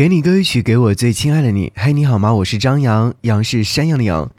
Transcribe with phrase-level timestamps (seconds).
[0.00, 1.70] 给你歌曲，给我最亲爱的你。
[1.76, 2.32] 嘿，你好吗？
[2.32, 4.30] 我是张扬，杨是山羊的羊。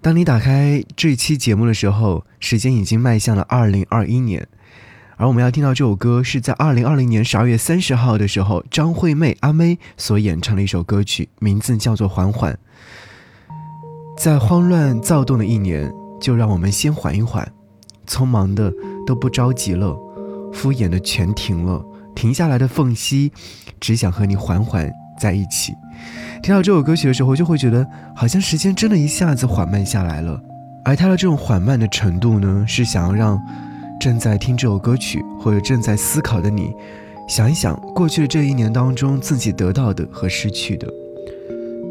[0.00, 4.46] 当你打开这期节目的时候，时间已经迈向了二零二一年，
[5.16, 12.52] 而我们要听到这首歌是在二零二零年十二月三十号的时候，张惠妹阿妹所演唱的一首歌曲，名字叫做《缓缓》。
[14.16, 17.52] 在慌乱躁动的一年，就让我们先缓一缓，
[18.06, 18.72] 匆忙的
[19.04, 19.98] 都不着急了，
[20.52, 23.32] 敷衍的全停了，停下来的缝隙，
[23.80, 24.88] 只想和你缓缓
[25.18, 25.76] 在一起。
[26.40, 30.40] 听到这首歌曲的时候，就会觉得好像时间真的一下子缓慢下来了。
[30.84, 33.38] 而它的这种缓慢的程度呢，是想要让
[34.00, 36.72] 正在听这首歌曲或者正在思考的你，
[37.28, 40.88] 想一想过去的这一年当中自己得到的和失去的。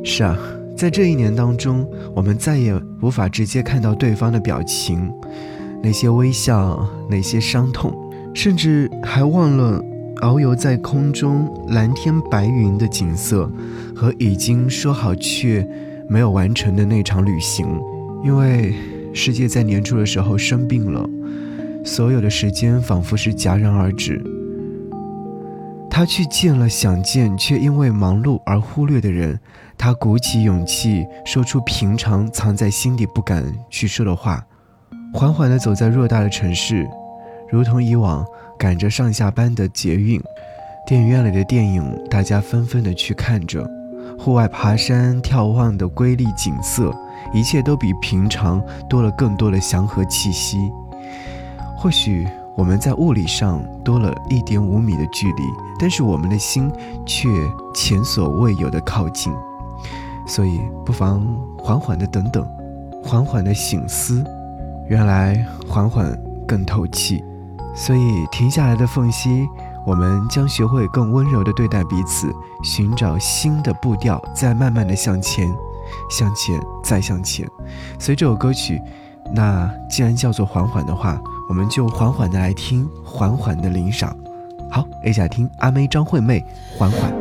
[0.04, 0.36] 是啊，
[0.76, 1.86] 在这一年当中，
[2.16, 5.12] 我们再也无法直接看到对方的表情，
[5.84, 7.94] 那些微笑，那些伤痛，
[8.34, 9.84] 甚至还忘了。
[10.22, 13.50] 遨游在空中蓝天白云的景色，
[13.96, 15.68] 和已经说好却
[16.10, 17.68] 没有完成的那场旅行，
[18.24, 18.74] 因为
[19.14, 21.08] 世界在年初的时候生病了，
[21.84, 24.22] 所有的时间仿佛是戛然而止。
[25.90, 29.40] 他去见了想见却因为忙碌而忽略的人，
[29.78, 34.44] 他鼓起勇气说出平常藏在心底不敢去说的话，
[35.14, 36.88] 缓缓地走在偌大的城市，
[37.52, 38.26] 如同以往。
[38.58, 40.22] 赶着上下班的捷运，
[40.86, 43.70] 电影院里的电影，大家纷纷的去看着。
[44.18, 46.92] 户外爬山、眺望的瑰丽景色，
[47.34, 50.58] 一切都比平常多了更多的祥和气息。
[51.78, 55.44] 或许我们在物理上多了一点五米的距离，
[55.80, 56.72] 但是我们的心
[57.06, 57.30] 却
[57.76, 59.32] 前所未有的靠近。
[60.28, 61.26] 所以，不妨
[61.58, 62.46] 缓缓的等等，
[63.04, 64.26] 缓缓的醒思，
[64.90, 67.24] 原来缓缓更透气。
[67.78, 69.48] 所以，停下来的缝隙，
[69.86, 72.34] 我们将学会更温柔的对待彼此，
[72.64, 75.48] 寻找新的步调，再慢慢的向前，
[76.10, 77.48] 向前，再向前。
[78.00, 78.82] 所以这首歌曲，
[79.32, 84.14] 那既然叫做缓缓的话，我们就缓缓的来听，缓缓的领赏。
[84.72, 86.44] 好，一起来听阿妹张惠妹
[86.78, 87.14] 《缓缓》。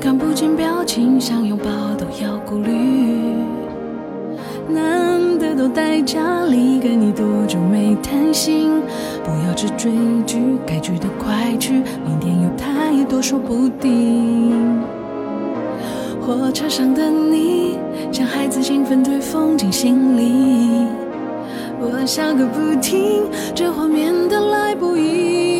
[0.00, 1.64] 看不见表情，想拥抱
[1.98, 2.72] 都要顾虑。
[4.66, 8.80] 难得都在家里，跟你多久没谈心？
[9.22, 9.92] 不要只追
[10.26, 11.74] 剧，该去的快去，
[12.06, 14.80] 明天有太多说不定。
[16.22, 17.78] 火车上的你，
[18.10, 20.86] 像孩子兴奋对风景心里，
[21.78, 23.24] 我笑个不停，
[23.54, 25.59] 这画面的来不易。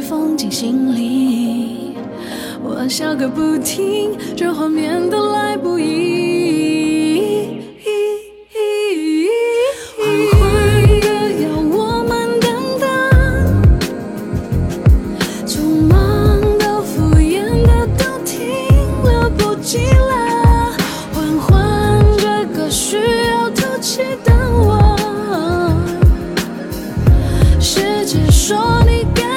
[0.00, 1.94] 放进心里，
[2.62, 7.60] 我笑个不停，这画面都来不及。
[11.72, 12.40] 我们，
[15.46, 18.40] 匆忙的敷衍的都停
[19.04, 20.72] 了不急了，
[21.12, 22.24] 缓缓这
[22.56, 22.96] 个需
[23.28, 24.96] 要透气的我，
[27.60, 29.29] 世界说你该。